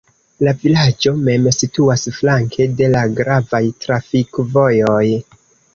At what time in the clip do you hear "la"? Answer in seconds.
0.45-0.51, 2.97-3.07